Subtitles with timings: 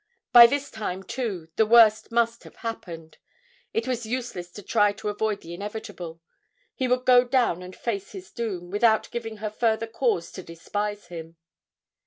[0.33, 3.19] By this time too the worst must have happened;
[3.71, 6.23] it was useless to try to avoid the inevitable;
[6.73, 11.09] he would go down and face his doom, without giving her further cause to despise
[11.09, 11.35] him.